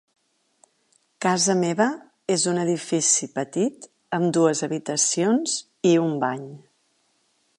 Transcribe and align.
Casa 1.25 1.55
meva 1.59 1.85
és 2.35 2.45
un 2.53 2.57
edifici 2.61 3.29
petit 3.37 3.87
amb 4.19 4.33
dues 4.39 4.65
habitacions 4.69 5.57
i 5.93 5.95
un 6.09 6.19
bany. 6.27 6.49